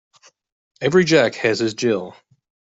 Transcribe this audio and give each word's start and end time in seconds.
Every 0.81 1.03
Jack 1.05 1.35
has 1.35 1.59
his 1.59 1.75
Jill. 1.75 2.15